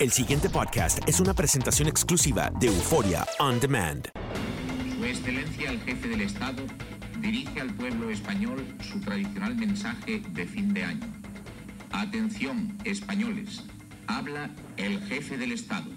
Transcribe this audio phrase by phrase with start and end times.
[0.00, 4.08] El siguiente podcast es una presentación exclusiva de Euforia On Demand.
[4.96, 6.62] Su Excelencia el Jefe del Estado
[7.18, 11.06] dirige al pueblo español su tradicional mensaje de fin de año.
[11.90, 13.64] Atención, españoles.
[14.06, 15.90] Habla el Jefe del Estado.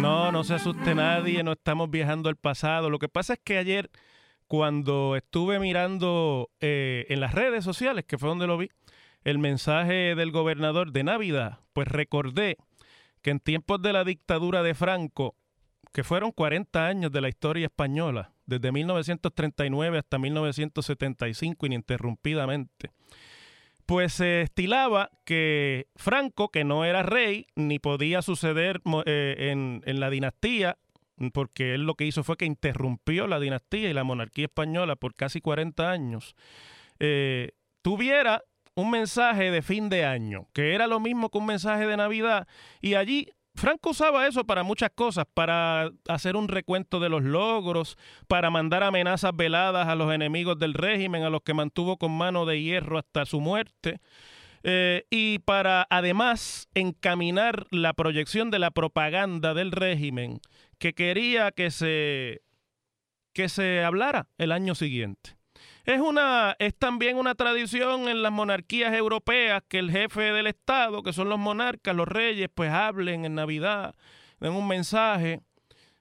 [0.00, 2.90] No, no se asuste nadie, no estamos viajando al pasado.
[2.90, 3.88] Lo que pasa es que ayer,
[4.48, 8.68] cuando estuve mirando eh, en las redes sociales, que fue donde lo vi,
[9.24, 12.56] el mensaje del gobernador de Navidad, pues recordé
[13.22, 15.34] que en tiempos de la dictadura de Franco,
[15.92, 22.90] que fueron 40 años de la historia española, desde 1939 hasta 1975 ininterrumpidamente,
[23.86, 30.00] pues se estilaba que Franco, que no era rey, ni podía suceder eh, en, en
[30.00, 30.78] la dinastía,
[31.32, 35.14] porque él lo que hizo fue que interrumpió la dinastía y la monarquía española por
[35.14, 36.34] casi 40 años,
[36.98, 37.50] eh,
[37.82, 38.42] tuviera
[38.80, 42.48] un mensaje de fin de año, que era lo mismo que un mensaje de Navidad,
[42.80, 47.98] y allí Franco usaba eso para muchas cosas, para hacer un recuento de los logros,
[48.28, 52.46] para mandar amenazas veladas a los enemigos del régimen, a los que mantuvo con mano
[52.46, 54.00] de hierro hasta su muerte,
[54.62, 60.40] eh, y para además encaminar la proyección de la propaganda del régimen
[60.78, 62.42] que quería que se,
[63.32, 65.39] que se hablara el año siguiente.
[65.90, 71.02] Es, una, es también una tradición en las monarquías europeas que el jefe del Estado,
[71.02, 73.96] que son los monarcas, los reyes, pues hablen en Navidad,
[74.38, 75.40] den un mensaje.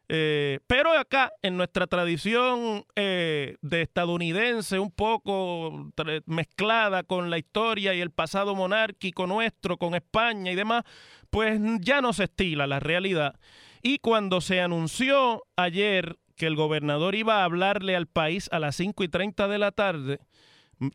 [0.08, 5.92] Eh, pero acá, en nuestra tradición eh, de estadounidense, un poco
[6.28, 10.84] mezclada con la historia y el pasado monárquico nuestro, con España y demás,
[11.32, 13.40] pues ya no se estila la realidad.
[13.82, 18.78] Y cuando se anunció ayer que el gobernador iba a hablarle al país a las
[18.78, 20.20] 5 y 30 de la tarde,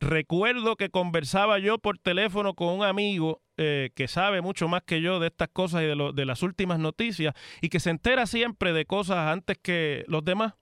[0.00, 5.02] recuerdo que conversaba yo por teléfono con un amigo eh, que sabe mucho más que
[5.02, 8.86] yo de estas cosas y de las últimas noticias y que se entera siempre de
[8.86, 10.54] cosas antes que los demás.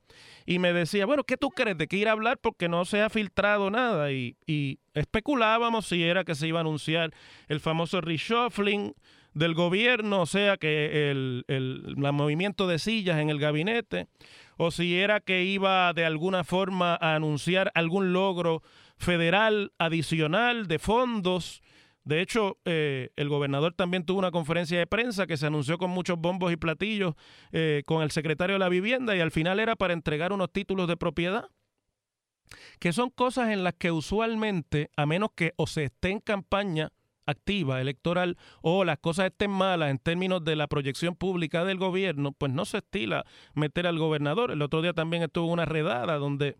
[0.46, 3.00] Y me decía, bueno, ¿qué tú crees de que ir a hablar porque no se
[3.00, 4.10] ha filtrado nada?
[4.10, 7.12] Y, y especulábamos si era que se iba a anunciar
[7.46, 8.94] el famoso reshuffling
[9.34, 14.08] del gobierno, o sea que el, el, el movimiento de sillas en el gabinete,
[14.56, 18.62] o si era que iba de alguna forma a anunciar algún logro
[18.96, 21.62] federal adicional de fondos.
[22.04, 25.90] De hecho, eh, el gobernador también tuvo una conferencia de prensa que se anunció con
[25.90, 27.14] muchos bombos y platillos
[27.52, 30.88] eh, con el secretario de la vivienda y al final era para entregar unos títulos
[30.88, 31.48] de propiedad
[32.78, 36.90] que son cosas en las que usualmente, a menos que o se esté en campaña
[37.26, 42.32] activa electoral o las cosas estén malas en términos de la proyección pública del gobierno,
[42.32, 43.24] pues no se estila
[43.54, 44.50] meter al gobernador.
[44.50, 46.56] El otro día también estuvo una redada donde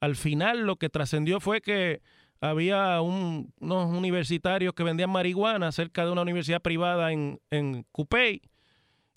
[0.00, 2.00] al final lo que trascendió fue que
[2.40, 8.40] había unos universitarios que vendían marihuana cerca de una universidad privada en, en Cupey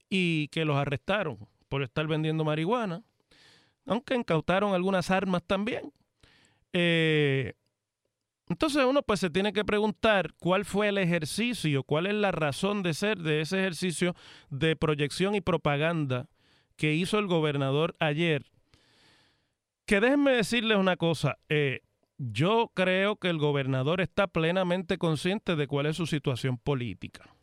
[0.10, 1.38] y que los arrestaron
[1.70, 3.02] por estar vendiendo marihuana,
[3.88, 5.92] aunque incautaron algunas armas también.
[6.74, 7.54] Eh,
[8.54, 12.84] entonces uno pues se tiene que preguntar cuál fue el ejercicio, cuál es la razón
[12.84, 14.14] de ser de ese ejercicio
[14.52, 16.30] de proyección y propaganda
[16.76, 18.46] que hizo el gobernador ayer.
[19.88, 21.82] Que déjenme decirles una cosa, eh,
[22.20, 27.36] yo creo que el gobernador está plenamente consciente de cuál es su situación política.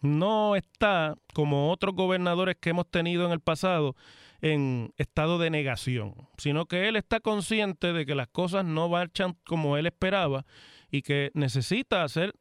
[0.00, 3.96] No está, como otros gobernadores que hemos tenido en el pasado,
[4.42, 9.36] en estado de negación, sino que él está consciente de que las cosas no marchan
[9.44, 10.44] como él esperaba
[10.90, 12.34] y que necesita hacer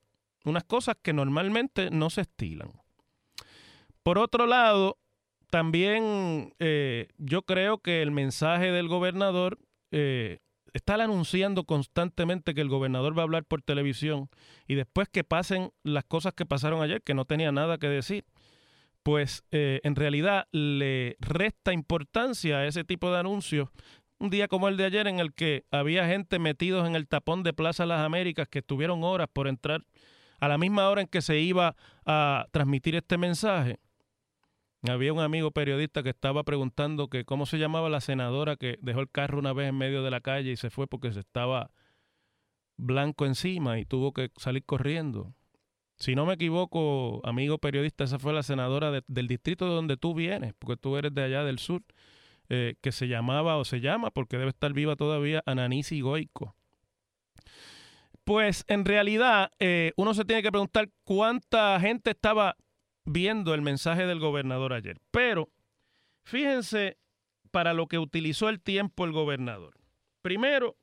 [0.44, 2.72] unas cosas que normalmente no se estilan.
[4.02, 4.98] Por otro lado,
[5.52, 9.60] también eh, yo creo que el mensaje del gobernador
[9.92, 10.40] eh,
[10.74, 14.30] está anunciando constantemente que el gobernador va a hablar por televisión
[14.68, 18.26] y después que pasen las cosas que pasaron ayer, que no tenía nada que decir,
[19.04, 23.70] pues eh, en realidad le resta importancia a ese tipo de anuncios.
[24.20, 27.44] Un día como el de ayer en el que había gente metidos en el tapón
[27.44, 29.84] de Plaza Las Américas que estuvieron horas por entrar
[30.40, 31.76] a la misma hora en que se iba
[32.06, 33.80] a transmitir este mensaje.
[34.88, 39.02] Había un amigo periodista que estaba preguntando que cómo se llamaba la senadora que dejó
[39.02, 41.72] el carro una vez en medio de la calle y se fue porque se estaba
[42.78, 45.36] blanco encima y tuvo que salir corriendo.
[46.02, 50.16] Si no me equivoco, amigo periodista, esa fue la senadora del distrito de donde tú
[50.16, 51.84] vienes, porque tú eres de allá del sur,
[52.50, 56.56] eh, que se llamaba o se llama, porque debe estar viva todavía, Ananisi Goico.
[58.24, 62.58] Pues en realidad eh, uno se tiene que preguntar cuánta gente estaba
[63.06, 64.98] viendo el mensaje del gobernador ayer.
[65.12, 65.50] Pero
[66.24, 66.98] fíjense
[67.52, 69.78] para lo que utilizó el tiempo el gobernador.
[70.24, 70.78] Primero,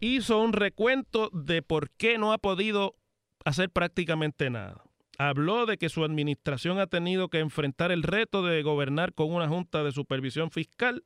[0.00, 2.96] hizo un recuento de por qué no ha podido
[3.44, 4.82] hacer prácticamente nada.
[5.18, 9.48] Habló de que su administración ha tenido que enfrentar el reto de gobernar con una
[9.48, 11.04] junta de supervisión fiscal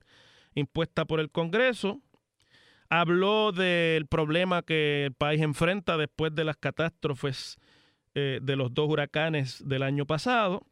[0.54, 2.00] impuesta por el Congreso.
[2.88, 7.58] Habló del problema que el país enfrenta después de las catástrofes
[8.14, 10.62] eh, de los dos huracanes del año pasado.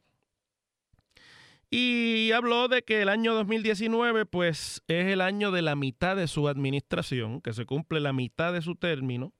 [1.70, 6.28] Y habló de que el año 2019 pues es el año de la mitad de
[6.28, 9.32] su administración, que se cumple la mitad de su término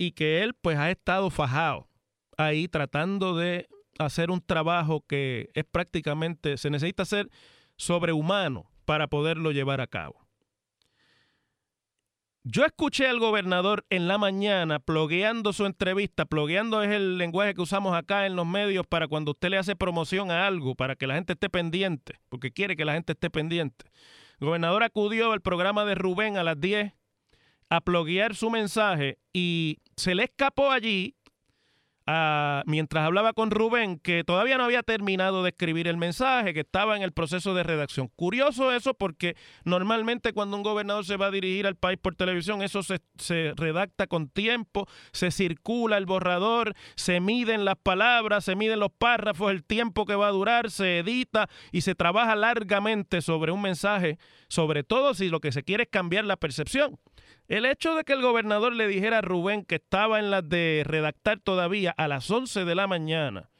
[0.00, 1.86] y que él pues ha estado fajado
[2.38, 3.68] ahí tratando de
[3.98, 7.28] hacer un trabajo que es prácticamente, se necesita ser
[7.76, 10.26] sobrehumano para poderlo llevar a cabo.
[12.44, 16.24] Yo escuché al gobernador en la mañana plogueando su entrevista.
[16.24, 19.76] Plogueando es el lenguaje que usamos acá en los medios para cuando usted le hace
[19.76, 23.28] promoción a algo, para que la gente esté pendiente, porque quiere que la gente esté
[23.28, 23.84] pendiente.
[24.40, 26.94] El gobernador acudió al programa de Rubén a las 10
[27.70, 31.14] a ploguear su mensaje y se le escapó allí,
[32.66, 36.96] mientras hablaba con Rubén, que todavía no había terminado de escribir el mensaje, que estaba
[36.96, 38.08] en el proceso de redacción.
[38.16, 42.62] Curioso eso porque normalmente cuando un gobernador se va a dirigir al país por televisión,
[42.62, 48.56] eso se, se redacta con tiempo, se circula el borrador, se miden las palabras, se
[48.56, 53.20] miden los párrafos, el tiempo que va a durar, se edita y se trabaja largamente
[53.20, 54.18] sobre un mensaje,
[54.48, 56.98] sobre todo si lo que se quiere es cambiar la percepción.
[57.50, 60.82] El hecho de que el gobernador le dijera a Rubén que estaba en las de
[60.86, 63.50] redactar todavía a las 11 de la mañana.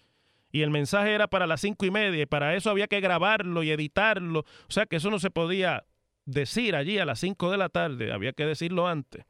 [0.51, 3.63] Y el mensaje era para las cinco y media y para eso había que grabarlo
[3.63, 5.85] y editarlo, o sea que eso no se podía
[6.25, 9.27] decir allí a las 5 de la tarde, había que decirlo antes,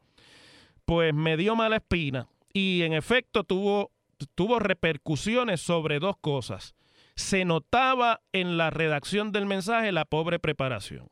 [0.85, 3.91] pues me dio mala espina y en efecto tuvo,
[4.37, 6.77] tuvo repercusiones sobre dos cosas.
[7.17, 11.09] Se notaba en la redacción del mensaje la pobre preparación.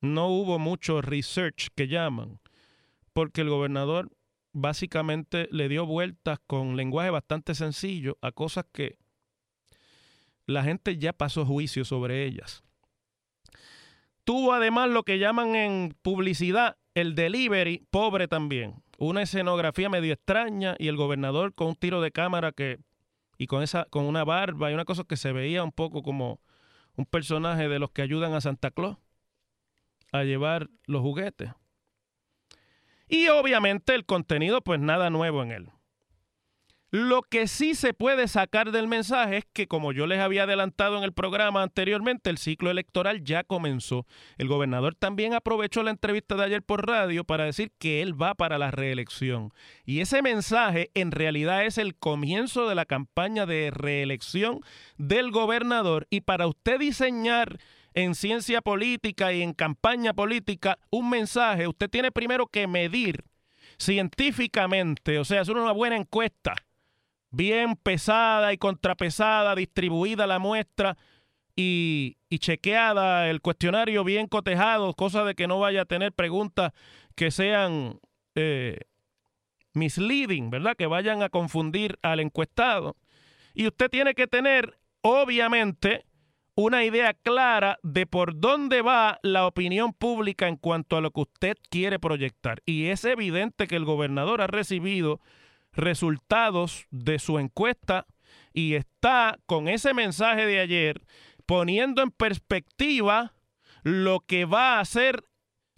[0.00, 2.38] No hubo mucho research que llaman,
[3.12, 4.10] porque el gobernador
[4.54, 8.96] básicamente le dio vueltas con lenguaje bastante sencillo a cosas que
[10.46, 12.62] la gente ya pasó juicio sobre ellas.
[14.24, 18.82] Tuvo además lo que llaman en publicidad el delivery pobre también.
[18.96, 22.78] Una escenografía medio extraña y el gobernador con un tiro de cámara que
[23.36, 26.40] y con esa con una barba y una cosa que se veía un poco como
[26.96, 28.96] un personaje de los que ayudan a Santa Claus
[30.12, 31.50] a llevar los juguetes.
[33.08, 35.70] Y obviamente el contenido, pues nada nuevo en él.
[36.96, 40.96] Lo que sí se puede sacar del mensaje es que, como yo les había adelantado
[40.96, 44.06] en el programa anteriormente, el ciclo electoral ya comenzó.
[44.38, 48.36] El gobernador también aprovechó la entrevista de ayer por radio para decir que él va
[48.36, 49.52] para la reelección.
[49.84, 54.60] Y ese mensaje en realidad es el comienzo de la campaña de reelección
[54.96, 56.06] del gobernador.
[56.10, 57.58] Y para usted diseñar
[57.94, 63.24] en ciencia política y en campaña política un mensaje, usted tiene primero que medir
[63.78, 66.54] científicamente, o sea, hacer una buena encuesta,
[67.30, 70.96] bien pesada y contrapesada, distribuida la muestra
[71.56, 76.72] y, chequeada, el cuestionario bien cotejado, cosa de que no vaya a tener preguntas
[77.14, 78.00] que sean
[78.34, 78.80] eh,
[79.72, 80.76] misleading, ¿verdad?
[80.76, 82.96] Que vayan a confundir al encuestado.
[83.54, 86.04] Y usted tiene que tener, obviamente,
[86.56, 91.22] una idea clara de por dónde va la opinión pública en cuanto a lo que
[91.22, 92.62] usted quiere proyectar.
[92.64, 95.20] Y es evidente que el gobernador ha recibido
[95.72, 98.06] resultados de su encuesta
[98.52, 101.02] y está con ese mensaje de ayer
[101.46, 103.34] poniendo en perspectiva
[103.82, 105.24] lo que va a ser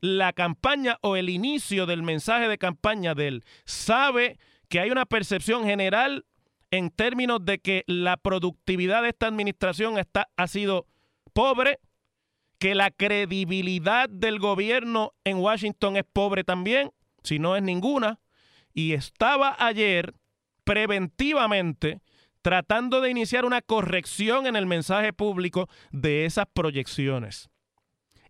[0.01, 3.45] la campaña o el inicio del mensaje de campaña de él.
[3.65, 6.27] Sabe que hay una percepción general
[6.77, 10.87] en términos de que la productividad de esta administración está, ha sido
[11.33, 11.79] pobre,
[12.59, 16.91] que la credibilidad del gobierno en Washington es pobre también,
[17.23, 18.21] si no es ninguna,
[18.73, 20.15] y estaba ayer
[20.65, 22.01] preventivamente
[22.43, 27.51] tratando de iniciar una corrección en el mensaje público de esas proyecciones.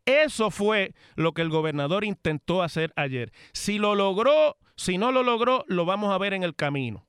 [0.07, 3.33] Eso fue lo que el gobernador intentó hacer ayer.
[3.53, 7.06] Si lo logró, si no lo logró, lo vamos a ver en el camino.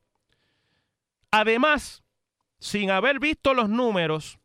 [1.32, 2.04] Además,
[2.60, 4.40] sin haber visto los números,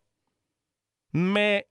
[1.11, 1.67] me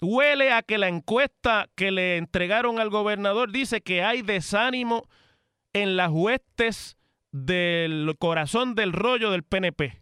[0.00, 5.08] huele a que la encuesta que le entregaron al gobernador dice que hay desánimo
[5.72, 6.96] en las huestes
[7.32, 9.99] del corazón del rollo del PNP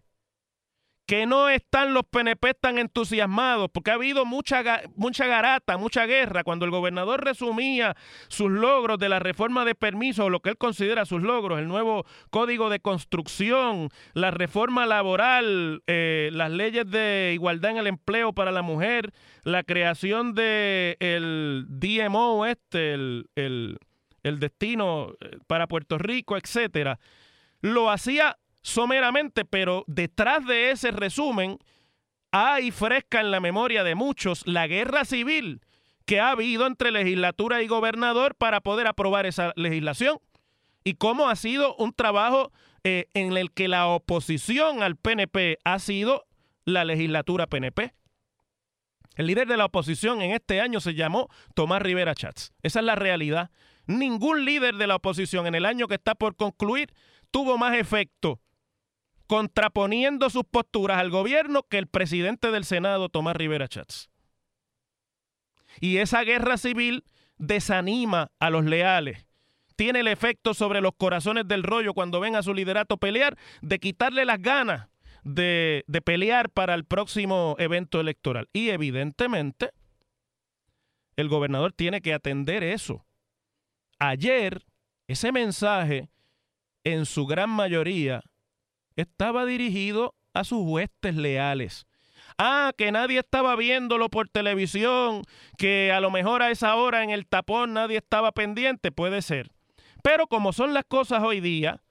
[1.09, 6.45] que no están los PNP tan entusiasmados, porque ha habido mucha, mucha garata, mucha guerra.
[6.45, 7.97] Cuando el gobernador resumía
[8.29, 12.05] sus logros de la reforma de permiso, lo que él considera sus logros, el nuevo
[12.29, 18.53] código de construcción, la reforma laboral, eh, las leyes de igualdad en el empleo para
[18.53, 23.79] la mujer, la creación del el DMO, este, el, el,
[24.25, 26.99] el destino eh, para Puerto Rico, etcétera,
[27.62, 28.37] lo hacía
[28.68, 31.58] someramente, pero detrás de ese resumen
[32.30, 35.62] hay fresca en la memoria de muchos la guerra civil
[36.04, 40.18] que ha habido entre legislatura y gobernador para poder aprobar esa legislación
[40.84, 42.52] y cómo ha sido un trabajo
[42.84, 46.26] eh, en el que la oposición al PNP ha sido
[46.64, 47.94] la legislatura PNP.
[49.16, 52.52] El líder de la oposición en este año se llamó Tomás Rivera Chats.
[52.62, 53.50] Esa es la realidad.
[53.87, 56.92] Ningún líder de la oposición en el año que está por concluir
[57.30, 58.40] tuvo más efecto
[59.28, 64.11] contraponiendo sus posturas al gobierno que el presidente del Senado, Tomás Rivera Chats.
[65.80, 67.04] Y esa guerra civil
[67.37, 69.26] desanima a los leales.
[69.76, 73.78] Tiene el efecto sobre los corazones del rollo cuando ven a su liderato pelear, de
[73.78, 74.88] quitarle las ganas
[75.23, 78.49] de, de pelear para el próximo evento electoral.
[78.52, 79.70] Y evidentemente,
[81.16, 83.04] el gobernador tiene que atender eso.
[83.99, 84.64] Ayer,
[85.06, 86.08] ese mensaje,
[86.82, 88.23] en su gran mayoría,
[89.02, 91.87] estaba dirigido a sus huestes leales.
[92.37, 95.23] Ah, que nadie estaba viéndolo por televisión,
[95.57, 99.50] que a lo mejor a esa hora en el tapón nadie estaba pendiente, puede ser.
[100.02, 101.83] Pero como son las cosas hoy día,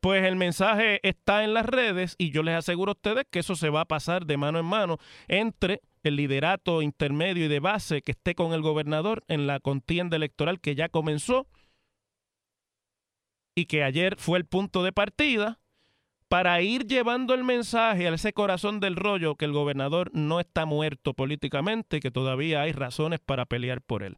[0.00, 3.56] pues el mensaje está en las redes y yo les aseguro a ustedes que eso
[3.56, 8.02] se va a pasar de mano en mano entre el liderato intermedio y de base
[8.02, 11.48] que esté con el gobernador en la contienda electoral que ya comenzó
[13.56, 15.58] y que ayer fue el punto de partida
[16.28, 20.66] para ir llevando el mensaje a ese corazón del rollo que el gobernador no está
[20.66, 24.16] muerto políticamente que todavía hay razones para pelear por él.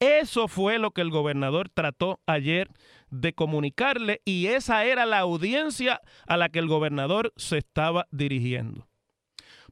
[0.00, 2.70] Eso fue lo que el gobernador trató ayer
[3.10, 8.86] de comunicarle y esa era la audiencia a la que el gobernador se estaba dirigiendo.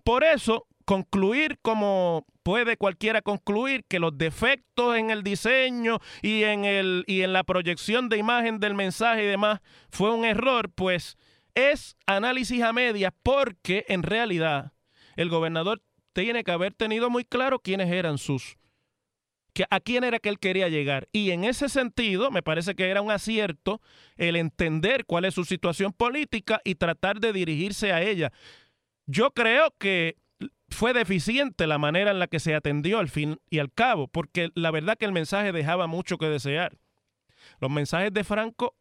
[0.02, 6.64] Por eso, concluir como puede cualquiera concluir que los defectos en el diseño y en,
[6.64, 11.16] el, y en la proyección de imagen del mensaje y demás fue un error, pues
[11.56, 14.72] es análisis a medias porque en realidad
[15.16, 15.82] el gobernador
[16.12, 18.56] tiene que haber tenido muy claro quiénes eran sus,
[19.70, 21.08] a quién era que él quería llegar.
[21.12, 23.80] Y en ese sentido, me parece que era un acierto
[24.16, 28.32] el entender cuál es su situación política y tratar de dirigirse a ella.
[29.06, 30.16] Yo creo que
[30.68, 34.50] fue deficiente la manera en la que se atendió al fin y al cabo, porque
[34.54, 36.76] la verdad que el mensaje dejaba mucho que desear.
[37.60, 38.74] Los mensajes de Franco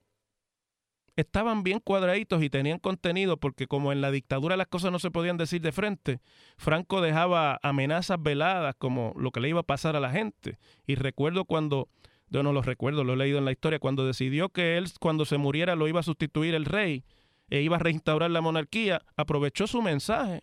[1.15, 5.11] estaban bien cuadraditos y tenían contenido, porque como en la dictadura las cosas no se
[5.11, 6.19] podían decir de frente,
[6.57, 10.57] Franco dejaba amenazas veladas como lo que le iba a pasar a la gente.
[10.85, 11.89] Y recuerdo cuando,
[12.29, 15.25] yo no lo recuerdo, lo he leído en la historia, cuando decidió que él cuando
[15.25, 17.03] se muriera lo iba a sustituir el rey
[17.49, 20.41] e iba a reinstaurar la monarquía, aprovechó su mensaje.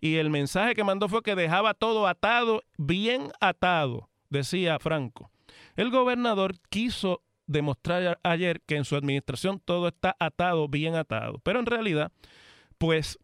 [0.00, 5.30] Y el mensaje que mandó fue que dejaba todo atado, bien atado, decía Franco.
[5.74, 11.40] El gobernador quiso demostrar ayer que en su administración todo está atado, bien atado.
[11.42, 12.12] Pero en realidad,
[12.78, 13.18] pues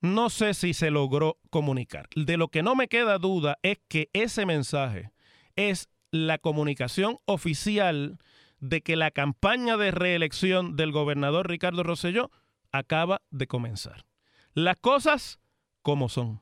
[0.00, 2.08] no sé si se logró comunicar.
[2.14, 5.10] De lo que no me queda duda es que ese mensaje
[5.56, 8.18] es la comunicación oficial
[8.60, 12.30] de que la campaña de reelección del gobernador Ricardo Rosselló
[12.72, 14.06] acaba de comenzar.
[14.54, 15.40] Las cosas
[15.82, 16.40] como son.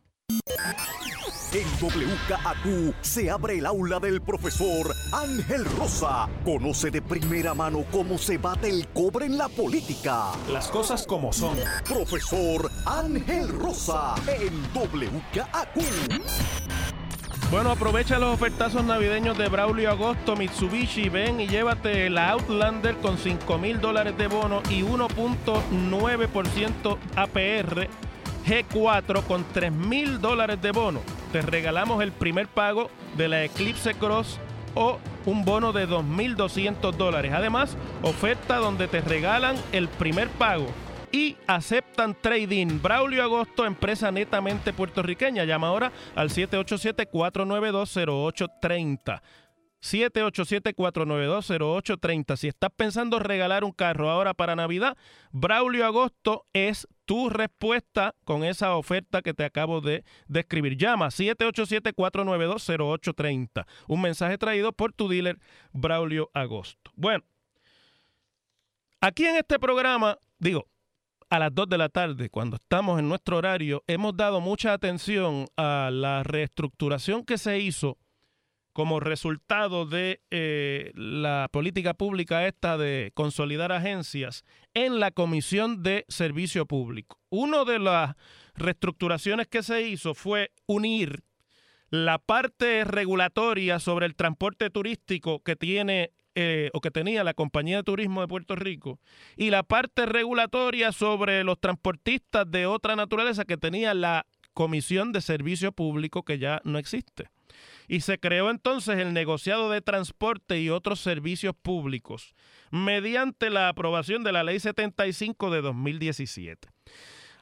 [1.56, 6.28] En WKAQ se abre el aula del profesor Ángel Rosa.
[6.44, 10.32] Conoce de primera mano cómo se bate el cobre en la política.
[10.52, 11.56] Las cosas como son.
[11.88, 15.78] Profesor Ángel Rosa en WKAQ.
[17.50, 23.16] Bueno, aprovecha los ofertazos navideños de Braulio Agosto, Mitsubishi, ven y llévate la Outlander con
[23.16, 27.88] 5 mil dólares de bono y 1.9% APR
[28.46, 31.00] G4 con 3 mil dólares de bono.
[31.32, 34.38] Te regalamos el primer pago de la Eclipse Cross
[34.74, 37.32] o un bono de 2.200 dólares.
[37.34, 40.66] Además, oferta donde te regalan el primer pago
[41.10, 42.82] y aceptan trading.
[42.82, 45.44] Braulio Agosto, empresa netamente puertorriqueña.
[45.44, 49.22] Llama ahora al 787-492-0830.
[49.80, 52.36] 787-492-0830.
[52.36, 54.98] Si estás pensando regalar un carro ahora para Navidad,
[55.32, 60.76] Braulio Agosto es tu respuesta con esa oferta que te acabo de describir.
[60.76, 63.66] Llama 787-492-0830.
[63.88, 65.38] Un mensaje traído por tu dealer
[65.72, 66.90] Braulio Agosto.
[66.94, 67.24] Bueno,
[69.00, 70.68] aquí en este programa, digo,
[71.30, 75.46] a las 2 de la tarde, cuando estamos en nuestro horario, hemos dado mucha atención
[75.56, 77.98] a la reestructuración que se hizo
[78.76, 86.04] como resultado de eh, la política pública esta de consolidar agencias en la Comisión de
[86.08, 87.18] Servicio Público.
[87.30, 88.16] Una de las
[88.54, 91.22] reestructuraciones que se hizo fue unir
[91.88, 97.78] la parte regulatoria sobre el transporte turístico que tiene eh, o que tenía la Compañía
[97.78, 99.00] de Turismo de Puerto Rico
[99.38, 105.22] y la parte regulatoria sobre los transportistas de otra naturaleza que tenía la Comisión de
[105.22, 107.30] Servicio Público que ya no existe
[107.88, 112.34] y se creó entonces el negociado de transporte y otros servicios públicos
[112.70, 116.68] mediante la aprobación de la Ley 75 de 2017.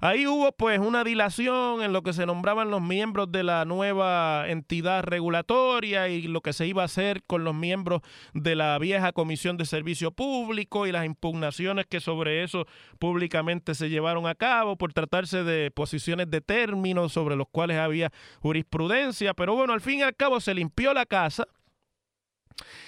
[0.05, 4.51] Ahí hubo pues una dilación en lo que se nombraban los miembros de la nueva
[4.51, 8.03] entidad regulatoria y lo que se iba a hacer con los miembros
[8.35, 12.67] de la vieja Comisión de Servicio Público y las impugnaciones que sobre eso
[12.99, 18.13] públicamente se llevaron a cabo por tratarse de posiciones de términos sobre los cuales había
[18.43, 19.33] jurisprudencia.
[19.33, 21.47] Pero bueno, al fin y al cabo se limpió la casa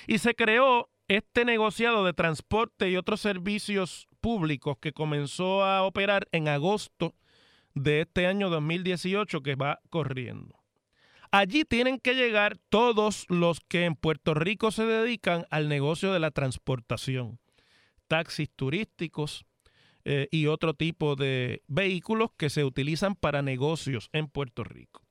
[0.07, 6.27] y se creó este negociado de transporte y otros servicios públicos que comenzó a operar
[6.33, 7.15] en agosto
[7.77, 10.59] de este año 2018 que va corriendo.
[11.31, 16.19] Allí tienen que llegar todos los que en Puerto Rico se dedican al negocio de
[16.19, 17.39] la transportación,
[18.09, 19.47] taxis turísticos
[20.05, 25.07] eh, y otro tipo de vehículos que se utilizan para negocios en Puerto Rico.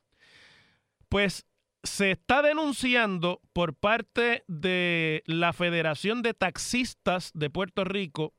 [1.07, 1.45] Pues
[1.83, 8.33] se está denunciando por parte de la Federación de Taxistas de Puerto Rico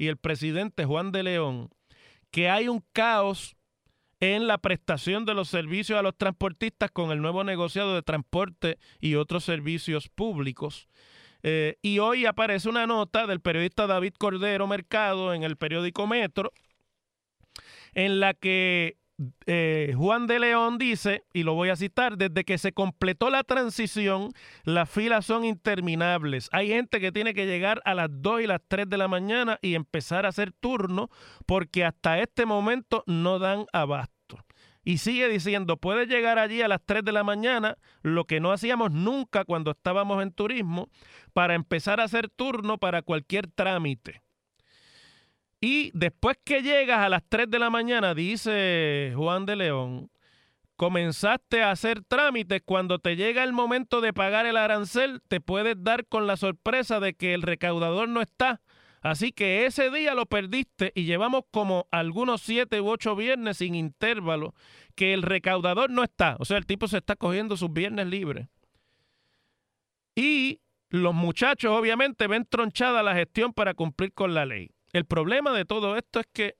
[0.00, 1.68] y el presidente Juan de León
[2.30, 3.54] que hay un caos
[4.18, 8.78] en la prestación de los servicios a los transportistas con el nuevo negociado de transporte
[8.98, 10.88] y otros servicios públicos.
[11.42, 16.50] Eh, y hoy aparece una nota del periodista David Cordero Mercado en el periódico Metro,
[17.92, 18.96] en la que
[19.46, 23.44] eh, Juan de León dice, y lo voy a citar, desde que se completó la
[23.44, 24.32] transición,
[24.64, 26.48] las filas son interminables.
[26.52, 29.58] Hay gente que tiene que llegar a las 2 y las 3 de la mañana
[29.62, 31.10] y empezar a hacer turno
[31.46, 34.38] porque hasta este momento no dan abasto.
[34.82, 38.52] Y sigue diciendo, puede llegar allí a las 3 de la mañana, lo que no
[38.52, 40.88] hacíamos nunca cuando estábamos en turismo,
[41.34, 44.22] para empezar a hacer turno para cualquier trámite.
[45.60, 50.10] Y después que llegas a las 3 de la mañana, dice Juan de León,
[50.76, 55.76] comenzaste a hacer trámites, cuando te llega el momento de pagar el arancel, te puedes
[55.78, 58.62] dar con la sorpresa de que el recaudador no está.
[59.02, 63.74] Así que ese día lo perdiste y llevamos como algunos siete u ocho viernes sin
[63.74, 64.54] intervalo
[64.94, 66.36] que el recaudador no está.
[66.38, 68.48] O sea, el tipo se está cogiendo sus viernes libres.
[70.14, 74.70] Y los muchachos obviamente ven tronchada la gestión para cumplir con la ley.
[74.92, 76.56] El problema de todo esto es que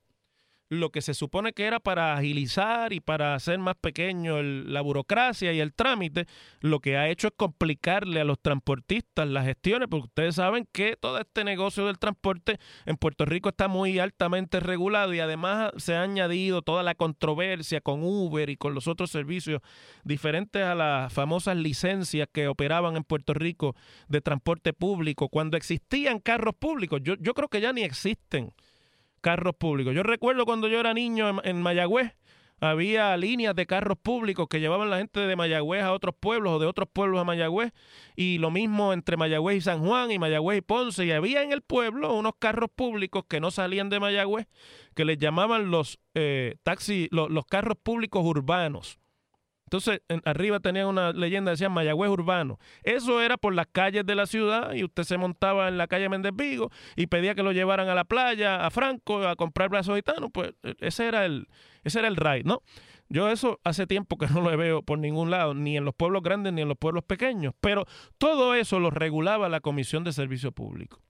[0.70, 5.52] lo que se supone que era para agilizar y para hacer más pequeño la burocracia
[5.52, 6.26] y el trámite,
[6.60, 10.96] lo que ha hecho es complicarle a los transportistas las gestiones, porque ustedes saben que
[10.96, 15.96] todo este negocio del transporte en Puerto Rico está muy altamente regulado y además se
[15.96, 19.60] ha añadido toda la controversia con Uber y con los otros servicios
[20.04, 23.74] diferentes a las famosas licencias que operaban en Puerto Rico
[24.06, 28.52] de transporte público, cuando existían carros públicos, yo, yo creo que ya ni existen
[29.20, 29.94] carros públicos.
[29.94, 32.14] Yo recuerdo cuando yo era niño en, Mayagüez,
[32.60, 36.58] había líneas de carros públicos que llevaban la gente de Mayagüez a otros pueblos o
[36.58, 37.72] de otros pueblos a Mayagüez.
[38.16, 41.06] Y lo mismo entre Mayagüez y San Juan y Mayagüez y Ponce.
[41.06, 44.46] Y había en el pueblo unos carros públicos que no salían de Mayagüez
[44.94, 49.00] que les llamaban los eh, taxis, los carros públicos urbanos
[49.70, 52.58] entonces, arriba tenían una leyenda, decían Mayagüez Urbano.
[52.82, 56.08] Eso era por las calles de la ciudad y usted se montaba en la calle
[56.08, 59.94] Méndez Vigo y pedía que lo llevaran a la playa, a Franco, a comprar brazos
[59.94, 60.30] gitanos.
[60.34, 61.46] Pues e, ese era el,
[61.84, 62.62] ese era el ride, ¿no?
[63.08, 66.24] Yo eso hace tiempo que no lo veo por ningún lado, ni en los pueblos
[66.24, 67.86] grandes ni en los pueblos pequeños, pero
[68.18, 71.00] todo eso lo regulaba la Comisión de Servicio Público.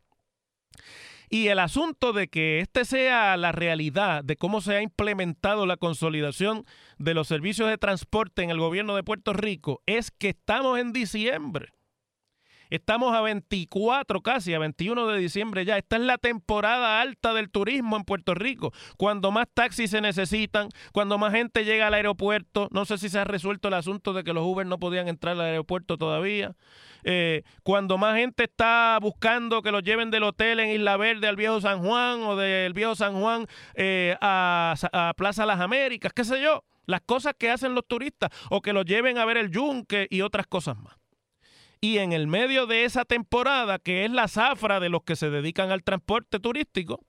[1.32, 5.76] Y el asunto de que este sea la realidad de cómo se ha implementado la
[5.76, 6.64] consolidación
[6.98, 10.92] de los servicios de transporte en el gobierno de Puerto Rico es que estamos en
[10.92, 11.68] diciembre.
[12.70, 15.76] Estamos a 24 casi, a 21 de diciembre ya.
[15.76, 18.72] Esta es la temporada alta del turismo en Puerto Rico.
[18.96, 22.68] Cuando más taxis se necesitan, cuando más gente llega al aeropuerto.
[22.70, 25.34] No sé si se ha resuelto el asunto de que los Uber no podían entrar
[25.34, 26.54] al aeropuerto todavía.
[27.02, 31.36] Eh, cuando más gente está buscando que los lleven del hotel en Isla Verde al
[31.36, 36.24] Viejo San Juan o del Viejo San Juan eh, a, a Plaza Las Américas, qué
[36.24, 36.64] sé yo.
[36.86, 40.22] Las cosas que hacen los turistas o que los lleven a ver el yunque y
[40.22, 40.99] otras cosas más.
[41.80, 45.30] Y en el medio de esa temporada, que es la zafra de los que se
[45.30, 47.00] dedican al transporte turístico,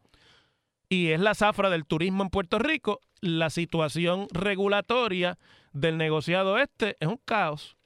[0.88, 5.38] y es la zafra del turismo en Puerto Rico, la situación regulatoria
[5.73, 7.77] del negociado este es un caos.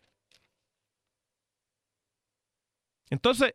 [3.10, 3.54] Entonces,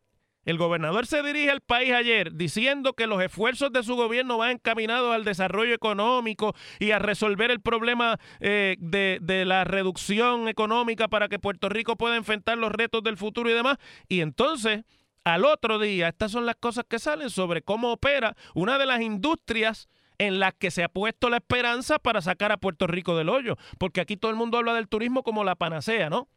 [0.50, 4.52] el gobernador se dirige al país ayer diciendo que los esfuerzos de su gobierno van
[4.52, 11.08] encaminados al desarrollo económico y a resolver el problema eh, de, de, la reducción económica
[11.08, 13.78] para que Puerto Rico pueda enfrentar los retos del futuro y demás.
[14.08, 14.84] Y entonces,
[15.24, 19.00] al otro día, estas son las cosas que salen sobre cómo opera una de las
[19.00, 23.30] industrias en las que se ha puesto la esperanza para sacar a Puerto Rico del
[23.30, 23.56] hoyo.
[23.78, 26.28] Porque aquí todo el mundo habla del turismo como la panacea, ¿no?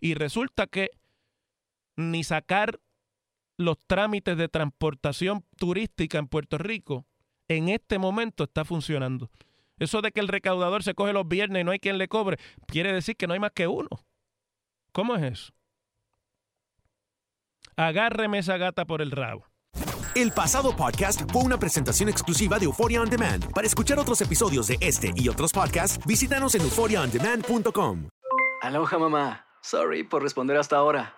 [0.00, 0.90] Y resulta que
[1.96, 2.80] ni sacar
[3.58, 7.06] los trámites de transportación turística en Puerto Rico
[7.48, 9.30] en este momento está funcionando.
[9.78, 12.38] Eso de que el recaudador se coge los viernes y no hay quien le cobre,
[12.66, 13.88] quiere decir que no hay más que uno.
[14.92, 15.52] ¿Cómo es eso?
[17.76, 19.46] Agárreme esa gata por el rabo.
[20.14, 23.52] El pasado podcast fue una presentación exclusiva de Euphoria On Demand.
[23.52, 28.08] Para escuchar otros episodios de este y otros podcasts, visítanos en euphoriaondemand.com.
[28.62, 29.46] Aloha mamá.
[29.60, 31.17] Sorry por responder hasta ahora.